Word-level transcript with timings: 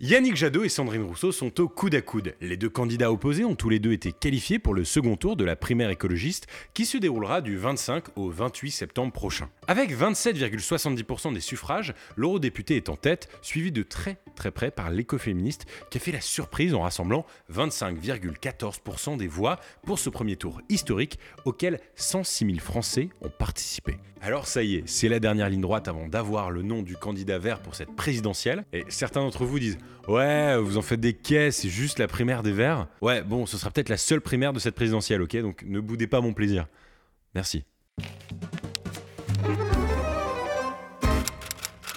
Yannick 0.00 0.36
Jadot 0.36 0.62
et 0.62 0.68
Sandrine 0.68 1.02
Rousseau 1.02 1.32
sont 1.32 1.60
au 1.60 1.68
coude 1.68 1.96
à 1.96 2.00
coude. 2.00 2.36
Les 2.40 2.56
deux 2.56 2.68
candidats 2.68 3.10
opposés 3.10 3.44
ont 3.44 3.56
tous 3.56 3.68
les 3.68 3.80
deux 3.80 3.90
été 3.90 4.12
qualifiés 4.12 4.60
pour 4.60 4.72
le 4.72 4.84
second 4.84 5.16
tour 5.16 5.34
de 5.34 5.44
la 5.44 5.56
primaire 5.56 5.90
écologiste 5.90 6.46
qui 6.72 6.86
se 6.86 6.98
déroulera 6.98 7.40
du 7.40 7.56
25 7.56 8.16
au 8.16 8.30
28 8.30 8.70
septembre 8.70 9.12
prochain. 9.12 9.48
Avec 9.66 9.90
27,70% 9.90 11.34
des 11.34 11.40
suffrages, 11.40 11.94
l'eurodéputé 12.14 12.76
est 12.76 12.90
en 12.90 12.94
tête, 12.94 13.28
suivi 13.42 13.72
de 13.72 13.82
très 13.82 14.18
très 14.36 14.52
près 14.52 14.70
par 14.70 14.90
l'écoféministe 14.90 15.66
qui 15.90 15.98
a 15.98 16.00
fait 16.00 16.12
la 16.12 16.20
surprise 16.20 16.74
en 16.74 16.82
rassemblant 16.82 17.26
25,14% 17.52 19.16
des 19.16 19.26
voix 19.26 19.58
pour 19.82 19.98
ce 19.98 20.10
premier 20.10 20.36
tour 20.36 20.60
historique 20.68 21.18
auquel 21.44 21.80
106 21.96 22.46
000 22.46 22.58
Français 22.60 23.08
ont 23.20 23.30
participé. 23.30 23.96
Alors 24.20 24.46
ça 24.46 24.62
y 24.62 24.76
est, 24.76 24.82
c'est 24.86 25.08
la 25.08 25.20
dernière 25.20 25.48
ligne 25.48 25.60
droite 25.60 25.88
avant 25.88 26.08
d'avoir 26.08 26.50
le 26.50 26.62
nom 26.62 26.82
du 26.82 26.96
candidat 26.96 27.38
vert 27.38 27.60
pour 27.60 27.74
cette 27.74 27.94
présidentielle. 27.94 28.64
Et 28.72 28.84
certains 28.88 29.20
d'entre 29.20 29.44
vous 29.44 29.58
disent 29.58 29.78
Ouais, 30.08 30.56
vous 30.58 30.78
en 30.78 30.82
faites 30.82 31.00
des 31.00 31.12
caisses, 31.12 31.58
c'est 31.58 31.68
juste 31.68 31.98
la 31.98 32.08
primaire 32.08 32.42
des 32.42 32.52
verts. 32.52 32.88
Ouais, 33.02 33.22
bon, 33.22 33.44
ce 33.44 33.58
sera 33.58 33.70
peut-être 33.70 33.90
la 33.90 33.98
seule 33.98 34.22
primaire 34.22 34.54
de 34.54 34.58
cette 34.58 34.74
présidentielle, 34.74 35.20
ok? 35.20 35.36
Donc 35.36 35.62
ne 35.66 35.80
boudez 35.80 36.06
pas 36.06 36.20
mon 36.20 36.32
plaisir. 36.32 36.66
Merci. 37.34 37.64
Vous 37.98 38.04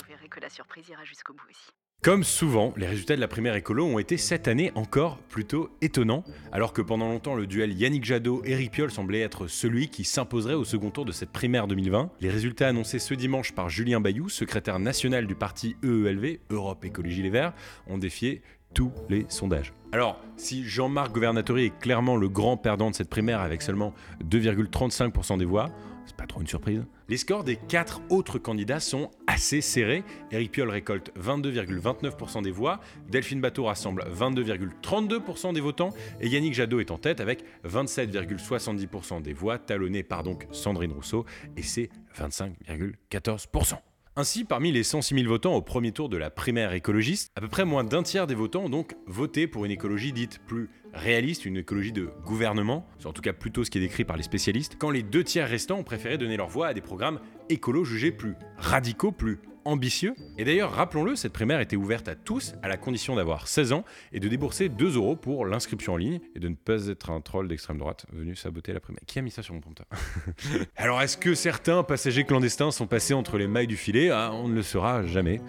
verrez 0.09 0.27
que 0.29 0.39
la 0.41 0.49
surprise 0.49 0.89
ira 0.89 1.05
jusqu'au 1.05 1.33
bout 1.33 1.45
aussi. 1.49 1.71
Comme 2.03 2.23
souvent, 2.23 2.73
les 2.77 2.87
résultats 2.87 3.15
de 3.15 3.21
la 3.21 3.27
primaire 3.27 3.53
écolo 3.53 3.85
ont 3.85 3.99
été 3.99 4.17
cette 4.17 4.47
année 4.47 4.71
encore 4.73 5.19
plutôt 5.19 5.69
étonnants, 5.81 6.23
alors 6.51 6.73
que 6.73 6.81
pendant 6.81 7.07
longtemps 7.07 7.35
le 7.35 7.45
duel 7.45 7.73
Yannick 7.73 8.03
Jadot-Éric 8.05 8.71
Piolle 8.71 8.89
semblait 8.89 9.19
être 9.19 9.45
celui 9.45 9.87
qui 9.87 10.03
s'imposerait 10.03 10.55
au 10.55 10.63
second 10.63 10.89
tour 10.89 11.05
de 11.05 11.11
cette 11.11 11.29
primaire 11.29 11.67
2020. 11.67 12.09
Les 12.19 12.31
résultats 12.31 12.69
annoncés 12.69 12.97
ce 12.97 13.13
dimanche 13.13 13.51
par 13.51 13.69
Julien 13.69 14.01
Bayou, 14.01 14.29
secrétaire 14.29 14.79
national 14.79 15.27
du 15.27 15.35
parti 15.35 15.75
EELV, 15.83 16.39
Europe 16.49 16.83
Écologie 16.85 17.21
Les 17.21 17.29
Verts, 17.29 17.53
ont 17.85 17.99
défié 17.99 18.41
tous 18.73 18.91
les 19.07 19.27
sondages. 19.29 19.71
Alors, 19.91 20.19
si 20.37 20.63
Jean-Marc 20.63 21.11
Governatori 21.11 21.65
est 21.65 21.79
clairement 21.79 22.15
le 22.15 22.29
grand 22.29 22.57
perdant 22.57 22.89
de 22.89 22.95
cette 22.95 23.09
primaire 23.09 23.41
avec 23.41 23.61
seulement 23.61 23.93
2,35% 24.27 25.37
des 25.37 25.45
voix, 25.45 25.69
c'est 26.05 26.15
pas 26.15 26.25
trop 26.25 26.41
une 26.41 26.47
surprise. 26.47 26.83
Les 27.07 27.17
scores 27.17 27.43
des 27.43 27.55
quatre 27.55 28.01
autres 28.09 28.39
candidats 28.39 28.79
sont 28.79 29.11
assez 29.27 29.61
serrés. 29.61 30.03
Éric 30.31 30.51
Piolle 30.51 30.69
récolte 30.69 31.11
22,29% 31.19 32.41
des 32.41 32.51
voix, 32.51 32.79
Delphine 33.09 33.41
Bateau 33.41 33.65
rassemble 33.65 34.03
22,32% 34.13 35.53
des 35.53 35.61
votants 35.61 35.93
et 36.19 36.27
Yannick 36.27 36.53
Jadot 36.53 36.79
est 36.79 36.91
en 36.91 36.97
tête 36.97 37.19
avec 37.19 37.43
27,70% 37.67 39.21
des 39.21 39.33
voix, 39.33 39.57
talonné 39.57 40.03
par 40.03 40.23
donc 40.23 40.47
Sandrine 40.51 40.93
Rousseau 40.93 41.25
et 41.57 41.63
c'est 41.63 41.89
25,14%. 42.17 43.77
Ainsi, 44.17 44.43
parmi 44.43 44.73
les 44.73 44.83
106 44.83 45.15
000 45.15 45.27
votants 45.29 45.55
au 45.55 45.61
premier 45.61 45.93
tour 45.93 46.09
de 46.09 46.17
la 46.17 46.29
primaire 46.29 46.73
écologiste, 46.73 47.31
à 47.37 47.41
peu 47.41 47.47
près 47.47 47.63
moins 47.63 47.85
d'un 47.85 48.03
tiers 48.03 48.27
des 48.27 48.35
votants 48.35 48.65
ont 48.65 48.69
donc 48.69 48.93
voté 49.07 49.47
pour 49.47 49.63
une 49.63 49.71
écologie 49.71 50.11
dite 50.11 50.39
plus 50.45 50.69
réaliste, 50.93 51.45
une 51.45 51.57
écologie 51.57 51.91
de 51.91 52.09
gouvernement, 52.25 52.87
c'est 52.99 53.07
en 53.07 53.13
tout 53.13 53.21
cas 53.21 53.33
plutôt 53.33 53.63
ce 53.63 53.69
qui 53.69 53.77
est 53.77 53.81
décrit 53.81 54.03
par 54.05 54.17
les 54.17 54.23
spécialistes, 54.23 54.75
quand 54.77 54.89
les 54.89 55.03
deux 55.03 55.23
tiers 55.23 55.47
restants 55.47 55.77
ont 55.79 55.83
préféré 55.83 56.17
donner 56.17 56.37
leur 56.37 56.49
voix 56.49 56.67
à 56.67 56.73
des 56.73 56.81
programmes 56.81 57.19
écolos 57.49 57.85
jugés 57.85 58.11
plus 58.11 58.35
radicaux, 58.57 59.11
plus 59.11 59.39
ambitieux. 59.65 60.15
Et 60.37 60.43
d'ailleurs, 60.43 60.71
rappelons-le, 60.71 61.15
cette 61.15 61.33
primaire 61.33 61.59
était 61.59 61.75
ouverte 61.75 62.07
à 62.07 62.15
tous 62.15 62.55
à 62.63 62.67
la 62.67 62.77
condition 62.77 63.15
d'avoir 63.15 63.47
16 63.47 63.73
ans 63.73 63.85
et 64.11 64.19
de 64.19 64.27
débourser 64.27 64.69
2 64.69 64.95
euros 64.95 65.15
pour 65.15 65.45
l'inscription 65.45 65.93
en 65.93 65.97
ligne 65.97 66.19
et 66.35 66.39
de 66.39 66.47
ne 66.47 66.55
pas 66.55 66.87
être 66.87 67.11
un 67.11 67.21
troll 67.21 67.47
d'extrême 67.47 67.77
droite 67.77 68.05
venu 68.11 68.35
saboter 68.35 68.73
la 68.73 68.79
primaire. 68.79 69.01
Qui 69.05 69.19
a 69.19 69.21
mis 69.21 69.31
ça 69.31 69.43
sur 69.43 69.53
mon 69.53 69.59
prompteur? 69.59 69.85
Alors, 70.75 71.01
est-ce 71.01 71.17
que 71.17 71.35
certains 71.35 71.83
passagers 71.83 72.23
clandestins 72.23 72.71
sont 72.71 72.87
passés 72.87 73.13
entre 73.13 73.37
les 73.37 73.47
mailles 73.47 73.67
du 73.67 73.77
filet? 73.77 74.09
Ah, 74.09 74.31
On 74.33 74.47
ne 74.47 74.55
le 74.55 74.63
saura 74.63 75.05
jamais. 75.05 75.41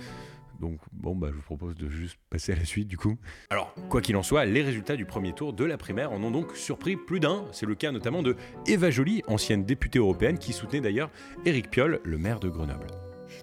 Donc 0.62 0.78
bon, 0.92 1.16
bah, 1.16 1.26
je 1.28 1.34
vous 1.34 1.42
propose 1.42 1.74
de 1.74 1.88
juste 1.88 2.16
passer 2.30 2.52
à 2.52 2.54
la 2.54 2.64
suite 2.64 2.86
du 2.86 2.96
coup. 2.96 3.18
Alors, 3.50 3.74
quoi 3.88 4.00
qu'il 4.00 4.14
en 4.16 4.22
soit, 4.22 4.44
les 4.44 4.62
résultats 4.62 4.94
du 4.94 5.04
premier 5.04 5.32
tour 5.32 5.52
de 5.52 5.64
la 5.64 5.76
primaire 5.76 6.12
en 6.12 6.22
ont 6.22 6.30
donc 6.30 6.56
surpris 6.56 6.94
plus 6.96 7.18
d'un. 7.18 7.44
C'est 7.50 7.66
le 7.66 7.74
cas 7.74 7.90
notamment 7.90 8.22
de 8.22 8.36
Eva 8.68 8.88
Joly, 8.88 9.24
ancienne 9.26 9.64
députée 9.64 9.98
européenne, 9.98 10.38
qui 10.38 10.52
soutenait 10.52 10.80
d'ailleurs 10.80 11.10
Éric 11.44 11.68
Piolle, 11.68 11.98
le 12.04 12.16
maire 12.16 12.38
de 12.38 12.48
Grenoble. 12.48 12.86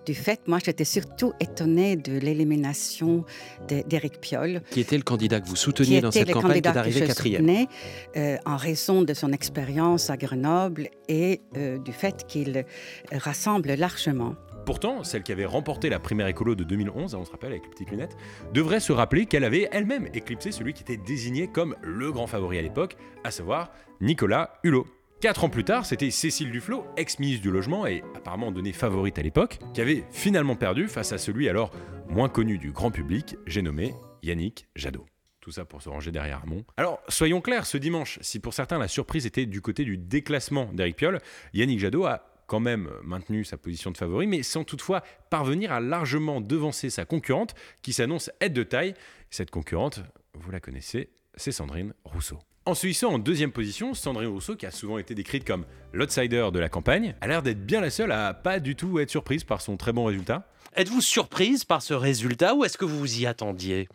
Du 0.05 0.15
fait, 0.15 0.47
moi, 0.47 0.59
j'étais 0.63 0.85
surtout 0.85 1.33
étonnée 1.41 1.97
de 1.97 2.17
l'élimination 2.17 3.25
d'Éric 3.67 4.21
Piolle. 4.21 4.61
Qui 4.71 4.79
était 4.79 4.97
le 4.97 5.03
candidat 5.03 5.41
que 5.41 5.47
vous 5.47 5.57
souteniez 5.57 5.99
dans 5.99 6.11
cette 6.11 6.31
campagne 6.31 6.61
qui 6.61 6.67
est 6.69 6.77
arrivé 6.77 7.01
quatrième 7.05 7.67
euh, 8.15 8.37
En 8.45 8.55
raison 8.55 9.01
de 9.01 9.13
son 9.13 9.33
expérience 9.33 10.09
à 10.09 10.15
Grenoble 10.15 10.87
et 11.09 11.41
euh, 11.57 11.79
du 11.79 11.91
fait 11.91 12.25
qu'il 12.27 12.65
rassemble 13.11 13.73
largement. 13.73 14.35
Pourtant, 14.69 15.03
celle 15.03 15.23
qui 15.23 15.31
avait 15.31 15.47
remporté 15.47 15.89
la 15.89 15.97
primaire 15.97 16.27
écolo 16.27 16.53
de 16.53 16.63
2011, 16.63 17.15
on 17.15 17.25
se 17.25 17.31
rappelle 17.31 17.53
avec 17.53 17.63
les 17.63 17.69
petites 17.71 17.89
lunettes, 17.89 18.15
devrait 18.53 18.79
se 18.79 18.91
rappeler 18.91 19.25
qu'elle 19.25 19.43
avait 19.43 19.67
elle-même 19.71 20.07
éclipsé 20.13 20.51
celui 20.51 20.73
qui 20.75 20.83
était 20.83 20.95
désigné 20.95 21.47
comme 21.47 21.75
le 21.81 22.11
grand 22.11 22.27
favori 22.27 22.59
à 22.59 22.61
l'époque, 22.61 22.95
à 23.23 23.31
savoir 23.31 23.71
Nicolas 23.99 24.59
Hulot. 24.63 24.85
Quatre 25.21 25.43
ans 25.43 25.49
plus 25.49 25.63
tard, 25.63 25.87
c'était 25.87 26.11
Cécile 26.11 26.51
Duflot, 26.51 26.85
ex-ministre 26.97 27.41
du 27.41 27.49
Logement 27.49 27.87
et 27.87 28.03
apparemment 28.15 28.51
donnée 28.51 28.71
favorite 28.71 29.17
à 29.17 29.23
l'époque, 29.23 29.57
qui 29.73 29.81
avait 29.81 30.03
finalement 30.11 30.55
perdu 30.55 30.87
face 30.87 31.13
à 31.13 31.17
celui 31.17 31.49
alors 31.49 31.71
moins 32.07 32.29
connu 32.29 32.59
du 32.59 32.71
grand 32.71 32.91
public, 32.91 33.37
j'ai 33.47 33.63
nommé 33.63 33.95
Yannick 34.21 34.67
Jadot. 34.75 35.07
Tout 35.41 35.51
ça 35.51 35.65
pour 35.65 35.81
se 35.81 35.89
ranger 35.89 36.11
derrière 36.11 36.41
Hamon. 36.43 36.63
Alors, 36.77 37.01
soyons 37.07 37.41
clairs, 37.41 37.65
ce 37.65 37.77
dimanche, 37.77 38.19
si 38.21 38.39
pour 38.39 38.53
certains 38.53 38.77
la 38.77 38.87
surprise 38.87 39.25
était 39.25 39.47
du 39.47 39.61
côté 39.61 39.83
du 39.83 39.97
déclassement 39.97 40.69
d'Éric 40.73 40.97
Piolle, 40.97 41.21
Yannick 41.55 41.79
Jadot 41.79 42.05
a 42.05 42.28
quand 42.49 42.59
même 42.59 42.89
maintenu 43.03 43.45
sa 43.45 43.57
position 43.57 43.91
de 43.91 43.97
favori, 43.97 44.27
mais 44.27 44.43
sans 44.43 44.63
toutefois 44.65 45.03
parvenir 45.29 45.71
à 45.71 45.79
largement 45.79 46.41
devancer 46.41 46.89
sa 46.89 47.05
concurrente, 47.05 47.53
qui 47.81 47.93
s'annonce 47.93 48.31
être 48.41 48.53
de 48.53 48.63
taille. 48.63 48.95
Cette 49.29 49.51
concurrente, 49.51 50.01
vous 50.33 50.51
la 50.51 50.59
connaissez, 50.59 51.11
c'est 51.35 51.51
Sandrine 51.51 51.93
Rousseau. 52.03 52.39
En 52.65 52.73
se 52.73 53.05
en 53.05 53.17
deuxième 53.17 53.51
position, 53.51 53.93
Sandrine 53.93 54.27
Rousseau, 54.27 54.55
qui 54.55 54.65
a 54.65 54.71
souvent 54.71 54.97
été 54.97 55.15
décrite 55.15 55.45
comme 55.45 55.65
l'outsider 55.93 56.49
de 56.51 56.59
la 56.59 56.69
campagne, 56.69 57.15
a 57.21 57.27
l'air 57.27 57.41
d'être 57.41 57.65
bien 57.65 57.81
la 57.81 57.89
seule 57.89 58.11
à 58.11 58.33
pas 58.33 58.59
du 58.59 58.75
tout 58.75 58.99
être 58.99 59.09
surprise 59.09 59.43
par 59.43 59.61
son 59.61 59.77
très 59.77 59.93
bon 59.93 60.05
résultat. 60.05 60.47
Êtes-vous 60.75 61.01
surprise 61.01 61.65
par 61.65 61.81
ce 61.81 61.93
résultat 61.93 62.55
ou 62.55 62.63
est-ce 62.63 62.77
que 62.77 62.85
vous 62.85 62.99
vous 62.99 63.21
y 63.21 63.25
attendiez? 63.25 63.87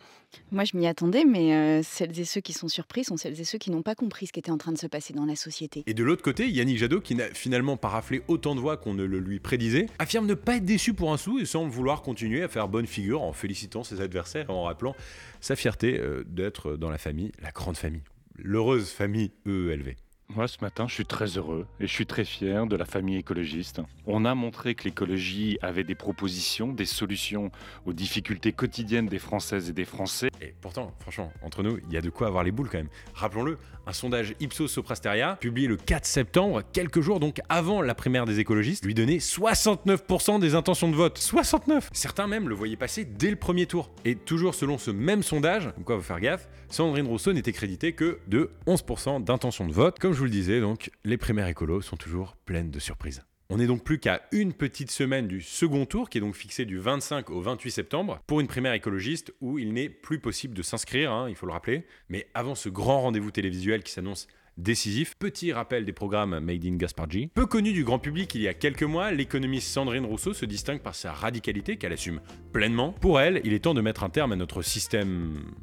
Moi, 0.51 0.63
je 0.63 0.77
m'y 0.77 0.87
attendais, 0.87 1.25
mais 1.25 1.53
euh, 1.53 1.81
celles 1.83 2.19
et 2.19 2.25
ceux 2.25 2.41
qui 2.41 2.53
sont 2.53 2.67
surpris 2.67 3.03
sont 3.03 3.17
celles 3.17 3.39
et 3.39 3.43
ceux 3.43 3.57
qui 3.57 3.71
n'ont 3.71 3.81
pas 3.81 3.95
compris 3.95 4.27
ce 4.27 4.33
qui 4.33 4.39
était 4.39 4.51
en 4.51 4.57
train 4.57 4.71
de 4.71 4.77
se 4.77 4.87
passer 4.87 5.13
dans 5.13 5.25
la 5.25 5.35
société. 5.35 5.83
Et 5.87 5.93
de 5.93 6.03
l'autre 6.03 6.23
côté, 6.23 6.49
Yannick 6.49 6.77
Jadot, 6.77 7.01
qui 7.01 7.15
n'a 7.15 7.27
finalement 7.33 7.77
pas 7.77 7.89
raflé 7.89 8.21
autant 8.27 8.55
de 8.55 8.59
voix 8.59 8.77
qu'on 8.77 8.93
ne 8.93 9.03
le 9.03 9.19
lui 9.19 9.39
prédisait, 9.39 9.87
affirme 9.99 10.25
ne 10.25 10.33
pas 10.33 10.57
être 10.57 10.65
déçu 10.65 10.93
pour 10.93 11.13
un 11.13 11.17
sou 11.17 11.39
et 11.39 11.45
semble 11.45 11.71
vouloir 11.71 12.01
continuer 12.01 12.43
à 12.43 12.47
faire 12.47 12.67
bonne 12.67 12.87
figure 12.87 13.21
en 13.21 13.33
félicitant 13.33 13.83
ses 13.83 14.01
adversaires 14.01 14.49
et 14.49 14.53
en 14.53 14.63
rappelant 14.63 14.95
sa 15.41 15.55
fierté 15.55 15.99
euh, 15.99 16.23
d'être 16.25 16.77
dans 16.77 16.89
la 16.89 16.97
famille, 16.97 17.31
la 17.41 17.51
grande 17.51 17.77
famille, 17.77 18.03
l'heureuse 18.37 18.89
famille 18.89 19.31
EELV. 19.45 19.95
Moi, 20.29 20.47
ce 20.47 20.57
matin, 20.61 20.87
je 20.87 20.93
suis 20.95 21.05
très 21.05 21.37
heureux 21.37 21.67
et 21.79 21.85
je 21.85 21.93
suis 21.93 22.07
très 22.07 22.25
fier 22.25 22.65
de 22.65 22.75
la 22.75 22.85
famille 22.85 23.17
écologiste. 23.17 23.81
On 24.07 24.25
a 24.25 24.33
montré 24.33 24.73
que 24.73 24.83
l'écologie 24.85 25.59
avait 25.61 25.83
des 25.83 25.93
propositions, 25.93 26.73
des 26.73 26.85
solutions 26.85 27.51
aux 27.85 27.93
difficultés 27.93 28.51
quotidiennes 28.51 29.05
des 29.05 29.19
Françaises 29.19 29.69
et 29.69 29.73
des 29.73 29.85
Français. 29.85 30.29
Et 30.41 30.53
pourtant, 30.61 30.93
franchement, 30.99 31.31
entre 31.41 31.63
nous, 31.63 31.79
il 31.87 31.93
y 31.93 31.97
a 31.97 32.01
de 32.01 32.09
quoi 32.09 32.27
avoir 32.27 32.43
les 32.43 32.51
boules 32.51 32.69
quand 32.69 32.77
même. 32.77 32.89
Rappelons-le, 33.13 33.57
un 33.87 33.93
sondage 33.93 34.35
Ipsos 34.39 34.67
Soprasteria, 34.67 35.37
publié 35.39 35.67
le 35.67 35.77
4 35.77 36.05
septembre, 36.05 36.61
quelques 36.73 37.01
jours 37.01 37.19
donc 37.19 37.39
avant 37.49 37.81
la 37.81 37.95
primaire 37.95 38.25
des 38.25 38.39
écologistes, 38.39 38.85
lui 38.85 38.93
donnait 38.93 39.17
69% 39.17 40.39
des 40.39 40.55
intentions 40.55 40.89
de 40.89 40.95
vote. 40.95 41.17
69 41.17 41.89
Certains 41.93 42.27
même 42.27 42.49
le 42.49 42.55
voyaient 42.55 42.75
passer 42.75 43.05
dès 43.05 43.29
le 43.29 43.35
premier 43.35 43.65
tour. 43.65 43.91
Et 44.03 44.15
toujours 44.15 44.55
selon 44.55 44.77
ce 44.77 44.91
même 44.91 45.23
sondage, 45.23 45.65
donc 45.65 45.85
quoi, 45.85 45.97
faut 45.97 46.01
faire 46.01 46.19
gaffe, 46.19 46.47
Sandrine 46.69 47.07
Rousseau 47.07 47.33
n'était 47.33 47.53
crédité 47.53 47.93
que 47.93 48.19
de 48.27 48.51
11% 48.67 49.23
d'intentions 49.23 49.67
de 49.67 49.73
vote. 49.73 49.99
Comme 49.99 50.13
je 50.13 50.19
vous 50.19 50.25
le 50.25 50.29
disais, 50.29 50.59
donc, 50.59 50.91
les 51.03 51.17
primaires 51.17 51.47
écolos 51.47 51.81
sont 51.81 51.97
toujours 51.97 52.35
pleines 52.45 52.71
de 52.71 52.79
surprises. 52.79 53.23
On 53.51 53.57
n'est 53.57 53.67
donc 53.67 53.83
plus 53.83 53.99
qu'à 53.99 54.23
une 54.31 54.53
petite 54.53 54.89
semaine 54.89 55.27
du 55.27 55.39
second 55.39 55.85
tour, 55.85 56.09
qui 56.09 56.17
est 56.17 56.21
donc 56.21 56.35
fixé 56.35 56.65
du 56.65 56.79
25 56.79 57.29
au 57.29 57.41
28 57.41 57.69
septembre, 57.69 58.19
pour 58.25 58.39
une 58.39 58.47
primaire 58.47 58.73
écologiste 58.73 59.33
où 59.39 59.59
il 59.59 59.71
n'est 59.71 59.87
plus 59.87 60.19
possible 60.19 60.55
de 60.55 60.63
s'inscrire, 60.63 61.11
hein, 61.11 61.29
il 61.29 61.35
faut 61.35 61.45
le 61.45 61.51
rappeler. 61.51 61.85
Mais 62.09 62.27
avant 62.33 62.55
ce 62.55 62.69
grand 62.69 63.01
rendez-vous 63.01 63.29
télévisuel 63.29 63.83
qui 63.83 63.91
s'annonce 63.91 64.27
décisif. 64.57 65.15
Petit 65.17 65.53
rappel 65.53 65.85
des 65.85 65.93
programmes 65.93 66.39
Made 66.39 66.65
in 66.65 66.77
Gaspargi. 66.77 67.27
Peu 67.27 67.45
connu 67.45 67.73
du 67.73 67.83
grand 67.83 67.99
public 67.99 68.33
il 68.35 68.41
y 68.41 68.47
a 68.47 68.53
quelques 68.53 68.83
mois, 68.83 69.11
l'économiste 69.11 69.67
Sandrine 69.67 70.05
Rousseau 70.05 70.33
se 70.33 70.45
distingue 70.45 70.79
par 70.79 70.95
sa 70.95 71.11
radicalité 71.11 71.77
qu'elle 71.77 71.93
assume 71.93 72.21
pleinement. 72.51 72.93
Pour 72.93 73.19
elle, 73.19 73.41
il 73.43 73.53
est 73.53 73.59
temps 73.59 73.73
de 73.73 73.81
mettre 73.81 74.03
un 74.03 74.09
terme 74.09 74.31
à 74.31 74.35
notre 74.35 74.61
système... 74.61 75.53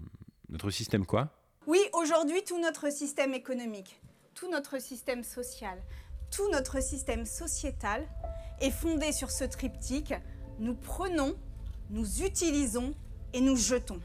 Notre 0.51 0.71
système 0.71 1.07
quoi? 1.07 1.31
Oui, 1.67 1.81
aujourd'hui, 1.95 2.45
tout 2.47 2.61
notre 2.61 2.93
système 2.93 3.33
économique, 3.33 4.01
tout 4.35 4.51
notre 4.51 4.81
système 4.81 5.25
social, 5.25 5.79
tout 6.33 6.51
notre 6.51 6.83
système 6.83 7.27
sociétal 7.27 8.05
est 8.61 8.71
fondé 8.71 9.13
sur 9.13 9.31
ce 9.31 9.45
triptyque. 9.45 10.15
Nous 10.59 10.75
prenons, 10.75 11.35
nous 11.91 12.23
utilisons 12.23 12.95
et 13.33 13.41
nous 13.41 13.57
jetons. 13.57 14.01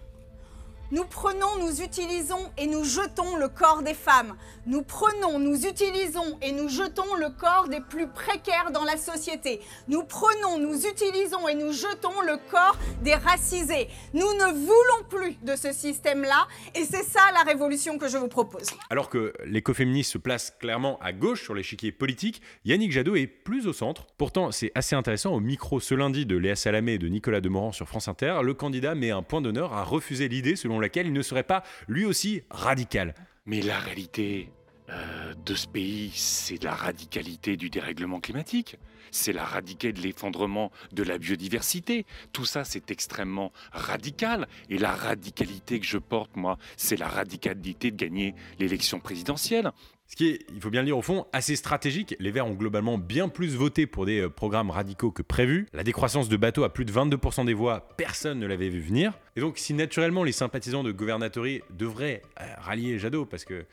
Nous 0.89 1.03
prenons, 1.03 1.57
nous 1.59 1.81
utilisons 1.81 2.49
et 2.57 2.65
nous 2.65 2.85
jetons 2.85 3.35
le 3.35 3.49
corps 3.49 3.83
des 3.83 3.93
femmes. 3.93 4.37
Nous 4.65 4.83
prenons, 4.83 5.37
nous 5.37 5.65
utilisons 5.65 6.37
et 6.41 6.53
nous 6.53 6.69
jetons 6.69 7.13
le 7.19 7.29
corps 7.29 7.67
des 7.67 7.81
plus 7.81 8.07
précaires 8.07 8.71
dans 8.71 8.85
la 8.85 8.95
société. 8.95 9.59
Nous 9.89 10.03
prenons, 10.03 10.57
nous 10.57 10.87
utilisons 10.87 11.45
et 11.49 11.55
nous 11.55 11.73
jetons 11.73 12.21
le 12.21 12.37
corps 12.49 12.77
des 13.03 13.15
racisés. 13.15 13.89
Nous 14.13 14.21
ne 14.21 14.53
voulons 14.53 15.09
plus 15.09 15.35
de 15.43 15.57
ce 15.57 15.73
système-là 15.73 16.47
et 16.73 16.85
c'est 16.85 17.03
ça 17.03 17.19
la 17.33 17.43
révolution 17.43 17.97
que 17.97 18.07
je 18.07 18.17
vous 18.17 18.29
propose. 18.29 18.67
Alors 18.89 19.09
que 19.09 19.33
l'écoféministe 19.45 20.13
se 20.13 20.17
place 20.17 20.51
clairement 20.57 20.99
à 20.99 21.11
gauche 21.11 21.43
sur 21.43 21.53
l'échiquier 21.53 21.91
politique, 21.91 22.41
Yannick 22.63 22.93
Jadot 22.93 23.17
est 23.17 23.27
plus 23.27 23.67
au 23.67 23.73
centre. 23.73 24.07
Pourtant, 24.17 24.51
c'est 24.51 24.71
assez 24.73 24.95
intéressant, 24.95 25.33
au 25.33 25.41
micro 25.41 25.81
ce 25.81 25.95
lundi 25.95 26.25
de 26.25 26.37
Léa 26.37 26.55
Salamé 26.55 26.93
et 26.93 26.97
de 26.97 27.09
Nicolas 27.09 27.41
Demorand 27.41 27.73
sur 27.73 27.89
France 27.89 28.07
Inter, 28.07 28.39
le 28.41 28.53
candidat 28.53 28.95
met 28.95 29.11
un 29.11 29.21
point 29.21 29.41
d'honneur 29.41 29.73
à 29.73 29.83
refuser 29.83 30.29
l'idée 30.29 30.55
selon 30.55 30.76
laquelle 30.79 31.07
il 31.07 31.13
ne 31.13 31.21
serait 31.21 31.43
pas 31.43 31.63
lui 31.87 32.05
aussi 32.05 32.43
radical. 32.49 33.13
Mais 33.45 33.61
la 33.61 33.79
réalité 33.79 34.49
euh, 34.89 35.33
de 35.45 35.55
ce 35.55 35.67
pays, 35.67 36.11
c'est 36.15 36.63
la 36.63 36.73
radicalité 36.73 37.57
du 37.57 37.69
dérèglement 37.69 38.19
climatique. 38.19 38.77
C'est 39.11 39.33
la 39.33 39.43
radicalité 39.43 39.93
de 39.93 40.05
l'effondrement 40.05 40.71
de 40.91 41.03
la 41.03 41.17
biodiversité. 41.17 42.05
Tout 42.33 42.45
ça, 42.45 42.63
c'est 42.63 42.91
extrêmement 42.91 43.51
radical. 43.71 44.47
Et 44.69 44.77
la 44.77 44.93
radicalité 44.93 45.79
que 45.79 45.85
je 45.85 45.97
porte, 45.97 46.35
moi, 46.35 46.57
c'est 46.75 46.97
la 46.97 47.07
radicalité 47.07 47.91
de 47.91 47.95
gagner 47.95 48.35
l'élection 48.59 48.99
présidentielle. 48.99 49.71
Ce 50.07 50.15
qui 50.15 50.29
est, 50.29 50.45
il 50.53 50.61
faut 50.61 50.69
bien 50.69 50.81
le 50.81 50.85
dire 50.85 50.97
au 50.97 51.01
fond, 51.01 51.25
assez 51.33 51.57
stratégique. 51.57 52.15
Les 52.19 52.31
Verts 52.31 52.47
ont 52.47 52.53
globalement 52.53 52.97
bien 52.97 53.27
plus 53.27 53.55
voté 53.55 53.87
pour 53.87 54.05
des 54.05 54.21
euh, 54.21 54.29
programmes 54.29 54.69
radicaux 54.69 55.11
que 55.11 55.21
prévu. 55.21 55.67
La 55.73 55.83
décroissance 55.83 56.29
de 56.29 56.37
bateaux 56.37 56.63
à 56.63 56.71
plus 56.71 56.85
de 56.85 56.93
22% 56.93 57.45
des 57.45 57.53
voix, 57.53 57.89
personne 57.97 58.39
ne 58.39 58.47
l'avait 58.47 58.69
vu 58.69 58.79
venir. 58.79 59.13
Et 59.35 59.41
donc, 59.41 59.57
si 59.57 59.73
naturellement 59.73 60.23
les 60.23 60.31
sympathisants 60.31 60.83
de 60.83 60.93
Governatori 60.93 61.61
devraient 61.71 62.21
euh, 62.39 62.45
rallier 62.59 62.97
Jadot, 62.99 63.25
parce 63.25 63.43
que 63.43 63.65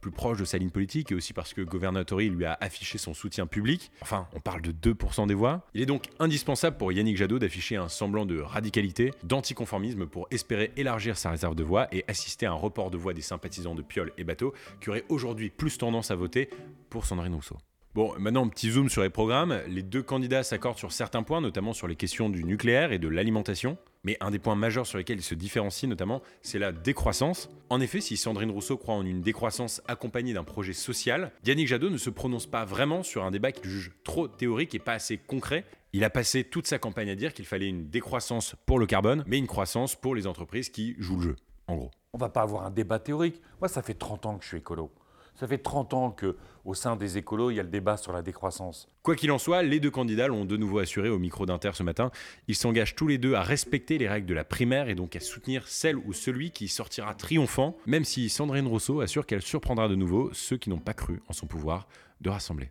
plus 0.00 0.10
proche 0.10 0.38
de 0.38 0.44
sa 0.44 0.58
ligne 0.58 0.70
politique 0.70 1.12
et 1.12 1.14
aussi 1.14 1.32
parce 1.32 1.54
que 1.54 1.60
Governatori 1.62 2.28
lui 2.28 2.44
a 2.44 2.56
affiché 2.60 2.98
son 2.98 3.14
soutien 3.14 3.46
public. 3.46 3.90
Enfin, 4.00 4.26
on 4.34 4.40
parle 4.40 4.62
de 4.62 4.72
2% 4.72 5.26
des 5.26 5.34
voix. 5.34 5.66
Il 5.74 5.82
est 5.82 5.86
donc 5.86 6.04
indispensable 6.18 6.76
pour 6.76 6.92
Yannick 6.92 7.16
Jadot 7.16 7.38
d'afficher 7.38 7.76
un 7.76 7.88
semblant 7.88 8.26
de 8.26 8.40
radicalité, 8.40 9.12
d'anticonformisme 9.24 10.06
pour 10.06 10.26
espérer 10.30 10.72
élargir 10.76 11.16
sa 11.16 11.30
réserve 11.30 11.54
de 11.54 11.64
voix 11.64 11.88
et 11.92 12.04
assister 12.08 12.46
à 12.46 12.52
un 12.52 12.54
report 12.54 12.90
de 12.90 12.96
voix 12.96 13.14
des 13.14 13.22
sympathisants 13.22 13.74
de 13.74 13.82
Piolle 13.82 14.12
et 14.18 14.24
Bateau 14.24 14.54
qui 14.80 14.90
auraient 14.90 15.04
aujourd'hui 15.08 15.50
plus 15.50 15.78
tendance 15.78 16.10
à 16.10 16.14
voter 16.14 16.50
pour 16.88 17.06
Sandrine 17.06 17.34
Rousseau. 17.34 17.56
Bon, 17.92 18.14
maintenant, 18.20 18.48
petit 18.48 18.70
zoom 18.70 18.88
sur 18.88 19.02
les 19.02 19.10
programmes. 19.10 19.60
Les 19.66 19.82
deux 19.82 20.02
candidats 20.02 20.44
s'accordent 20.44 20.78
sur 20.78 20.92
certains 20.92 21.24
points, 21.24 21.40
notamment 21.40 21.72
sur 21.72 21.88
les 21.88 21.96
questions 21.96 22.30
du 22.30 22.44
nucléaire 22.44 22.92
et 22.92 23.00
de 23.00 23.08
l'alimentation. 23.08 23.78
Mais 24.04 24.16
un 24.20 24.30
des 24.30 24.38
points 24.38 24.54
majeurs 24.54 24.86
sur 24.86 24.96
lesquels 24.96 25.18
ils 25.18 25.22
se 25.22 25.34
différencient 25.34 25.88
notamment, 25.88 26.22
c'est 26.40 26.58
la 26.58 26.72
décroissance. 26.72 27.50
En 27.68 27.80
effet, 27.80 28.00
si 28.00 28.16
Sandrine 28.16 28.50
Rousseau 28.50 28.78
croit 28.78 28.94
en 28.94 29.04
une 29.04 29.20
décroissance 29.20 29.82
accompagnée 29.88 30.32
d'un 30.32 30.44
projet 30.44 30.72
social, 30.72 31.32
Yannick 31.44 31.68
Jadot 31.68 31.90
ne 31.90 31.98
se 31.98 32.08
prononce 32.08 32.46
pas 32.46 32.64
vraiment 32.64 33.02
sur 33.02 33.24
un 33.24 33.30
débat 33.30 33.52
qu'il 33.52 33.70
juge 33.70 33.92
trop 34.04 34.26
théorique 34.26 34.74
et 34.74 34.78
pas 34.78 34.94
assez 34.94 35.18
concret. 35.18 35.66
Il 35.92 36.04
a 36.04 36.10
passé 36.10 36.44
toute 36.44 36.66
sa 36.66 36.78
campagne 36.78 37.10
à 37.10 37.14
dire 37.14 37.34
qu'il 37.34 37.46
fallait 37.46 37.68
une 37.68 37.88
décroissance 37.88 38.54
pour 38.64 38.78
le 38.78 38.86
carbone, 38.86 39.24
mais 39.26 39.38
une 39.38 39.46
croissance 39.46 39.96
pour 39.96 40.14
les 40.14 40.26
entreprises 40.26 40.70
qui 40.70 40.94
jouent 40.98 41.16
le 41.16 41.22
jeu, 41.22 41.36
en 41.66 41.76
gros. 41.76 41.90
On 42.12 42.18
va 42.18 42.28
pas 42.28 42.42
avoir 42.42 42.64
un 42.64 42.70
débat 42.70 42.98
théorique. 42.98 43.40
Moi, 43.60 43.68
ça 43.68 43.82
fait 43.82 43.94
30 43.94 44.26
ans 44.26 44.38
que 44.38 44.44
je 44.44 44.48
suis 44.48 44.58
écolo. 44.58 44.90
Ça 45.34 45.46
fait 45.46 45.58
30 45.58 45.94
ans 45.94 46.10
que, 46.10 46.36
au 46.64 46.74
sein 46.74 46.96
des 46.96 47.18
écolos, 47.18 47.50
il 47.50 47.56
y 47.56 47.60
a 47.60 47.62
le 47.62 47.68
débat 47.68 47.96
sur 47.96 48.12
la 48.12 48.22
décroissance. 48.22 48.88
Quoi 49.02 49.16
qu'il 49.16 49.30
en 49.32 49.38
soit, 49.38 49.62
les 49.62 49.80
deux 49.80 49.90
candidats 49.90 50.28
l'ont 50.28 50.44
de 50.44 50.56
nouveau 50.56 50.78
assuré 50.78 51.08
au 51.08 51.18
micro 51.18 51.46
d'Inter 51.46 51.70
ce 51.74 51.82
matin. 51.82 52.10
Ils 52.48 52.54
s'engagent 52.54 52.94
tous 52.94 53.06
les 53.06 53.18
deux 53.18 53.34
à 53.34 53.42
respecter 53.42 53.98
les 53.98 54.08
règles 54.08 54.26
de 54.26 54.34
la 54.34 54.44
primaire 54.44 54.88
et 54.88 54.94
donc 54.94 55.16
à 55.16 55.20
soutenir 55.20 55.66
celle 55.68 55.96
ou 55.96 56.12
celui 56.12 56.50
qui 56.50 56.68
sortira 56.68 57.14
triomphant, 57.14 57.76
même 57.86 58.04
si 58.04 58.28
Sandrine 58.28 58.66
Rousseau 58.66 59.00
assure 59.00 59.26
qu'elle 59.26 59.42
surprendra 59.42 59.88
de 59.88 59.94
nouveau 59.94 60.30
ceux 60.32 60.56
qui 60.56 60.70
n'ont 60.70 60.78
pas 60.78 60.94
cru 60.94 61.22
en 61.28 61.32
son 61.32 61.46
pouvoir 61.46 61.88
de 62.20 62.28
rassembler. 62.28 62.70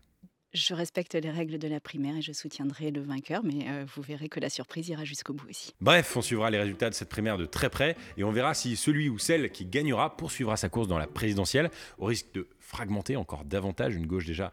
Je 0.54 0.74
respecte 0.74 1.14
les 1.14 1.30
règles 1.30 1.60
de 1.60 1.68
la 1.68 1.80
primaire 1.80 2.18
et 2.18 2.24
je 2.24 2.32
soutiendrai 2.32 2.90
le 2.90 3.02
vainqueur, 3.02 3.44
mais 3.44 3.68
euh, 3.68 3.86
vous 3.96 4.02
verrez 4.02 4.30
que 4.30 4.40
la 4.40 4.50
surprise 4.50 4.90
ira 4.90 5.04
jusqu'au 5.04 5.34
bout 5.34 5.48
aussi. 5.48 5.76
Bref, 5.80 6.18
on 6.18 6.24
suivra 6.24 6.50
les 6.50 6.58
résultats 6.58 6.90
de 6.90 6.96
cette 6.96 7.10
primaire 7.10 7.38
de 7.38 7.46
très 7.46 7.70
près 7.70 7.96
et 8.18 8.24
on 8.24 8.32
verra 8.32 8.56
si 8.56 8.76
celui 8.76 9.10
ou 9.10 9.20
celle 9.20 9.52
qui 9.52 9.66
gagnera 9.66 10.18
poursuivra 10.18 10.58
sa 10.58 10.68
course 10.68 10.88
dans 10.88 10.98
la 10.98 11.06
présidentielle 11.06 11.70
au 12.00 12.06
risque 12.06 12.32
de 12.34 12.48
fragmenter 12.60 13.16
encore 13.16 13.46
davantage 13.46 13.96
une 13.96 14.08
gauche 14.08 14.26
déjà 14.26 14.50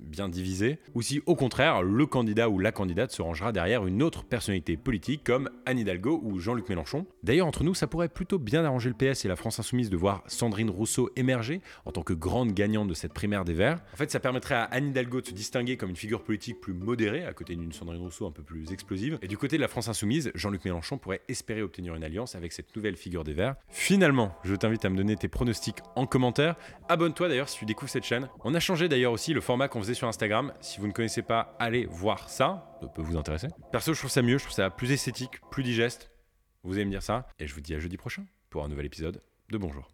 bien 0.00 0.28
divisée, 0.28 0.78
ou 0.94 1.02
si 1.02 1.22
au 1.26 1.36
contraire 1.36 1.82
le 1.82 2.06
candidat 2.06 2.48
ou 2.48 2.58
la 2.58 2.72
candidate 2.72 3.12
se 3.12 3.22
rangera 3.22 3.52
derrière 3.52 3.86
une 3.86 4.02
autre 4.02 4.24
personnalité 4.24 4.76
politique 4.76 5.22
comme 5.24 5.50
Anne 5.66 5.78
Hidalgo 5.78 6.20
ou 6.22 6.38
Jean-Luc 6.38 6.68
Mélenchon. 6.68 7.06
D'ailleurs 7.22 7.46
entre 7.46 7.64
nous 7.64 7.74
ça 7.74 7.86
pourrait 7.86 8.08
plutôt 8.08 8.38
bien 8.38 8.64
arranger 8.64 8.90
le 8.90 8.94
PS 8.94 9.24
et 9.24 9.28
la 9.28 9.36
France 9.36 9.58
Insoumise 9.58 9.88
de 9.88 9.96
voir 9.96 10.24
Sandrine 10.26 10.70
Rousseau 10.70 11.10
émerger 11.16 11.60
en 11.84 11.92
tant 11.92 12.02
que 12.02 12.12
grande 12.12 12.52
gagnante 12.52 12.88
de 12.88 12.94
cette 12.94 13.12
primaire 13.12 13.44
des 13.44 13.54
Verts. 13.54 13.80
En 13.94 13.96
fait 13.96 14.10
ça 14.10 14.20
permettrait 14.20 14.56
à 14.56 14.64
Anne 14.64 14.88
Hidalgo 14.88 15.20
de 15.20 15.26
se 15.26 15.32
distinguer 15.32 15.76
comme 15.76 15.90
une 15.90 15.96
figure 15.96 16.22
politique 16.22 16.60
plus 16.60 16.74
modérée 16.74 17.24
à 17.24 17.32
côté 17.32 17.54
d'une 17.54 17.72
Sandrine 17.72 18.00
Rousseau 18.00 18.26
un 18.26 18.32
peu 18.32 18.42
plus 18.42 18.72
explosive. 18.72 19.18
Et 19.22 19.28
du 19.28 19.38
côté 19.38 19.56
de 19.56 19.62
la 19.62 19.68
France 19.68 19.88
Insoumise, 19.88 20.32
Jean-Luc 20.34 20.64
Mélenchon 20.64 20.98
pourrait 20.98 21.22
espérer 21.28 21.62
obtenir 21.62 21.94
une 21.94 22.04
alliance 22.04 22.34
avec 22.34 22.52
cette 22.52 22.74
nouvelle 22.74 22.96
figure 22.96 23.24
des 23.24 23.32
Verts. 23.32 23.54
Finalement, 23.68 24.34
je 24.42 24.54
t'invite 24.54 24.84
à 24.84 24.90
me 24.90 24.96
donner 24.96 25.16
tes 25.16 25.28
pronostics 25.28 25.78
en 25.96 26.06
commentaire. 26.06 26.56
Abonne-toi 26.88 27.28
d'ailleurs 27.28 27.48
si 27.48 27.58
tu 27.58 27.64
découvres 27.64 27.90
cette 27.90 28.04
chaîne. 28.04 28.28
On 28.44 28.54
a 28.54 28.60
changé 28.60 28.88
d'ailleurs 28.88 29.12
aussi 29.12 29.32
le 29.32 29.40
format 29.52 29.68
qu'on 29.68 29.82
faisait 29.82 29.92
sur 29.92 30.08
Instagram. 30.08 30.54
Si 30.62 30.80
vous 30.80 30.86
ne 30.86 30.92
connaissez 30.92 31.20
pas, 31.20 31.54
allez 31.58 31.84
voir 31.84 32.30
ça. 32.30 32.74
Ça 32.80 32.88
peut 32.88 33.02
vous 33.02 33.18
intéresser. 33.18 33.48
Perso, 33.70 33.92
je 33.92 33.98
trouve 33.98 34.10
ça 34.10 34.22
mieux. 34.22 34.38
Je 34.38 34.44
trouve 34.44 34.54
ça 34.54 34.70
plus 34.70 34.90
esthétique, 34.90 35.42
plus 35.50 35.62
digeste. 35.62 36.10
Vous 36.62 36.72
allez 36.76 36.86
me 36.86 36.90
dire 36.90 37.02
ça. 37.02 37.28
Et 37.38 37.46
je 37.46 37.52
vous 37.52 37.60
dis 37.60 37.74
à 37.74 37.78
jeudi 37.78 37.98
prochain 37.98 38.24
pour 38.48 38.64
un 38.64 38.68
nouvel 38.68 38.86
épisode 38.86 39.20
de 39.50 39.58
Bonjour. 39.58 39.91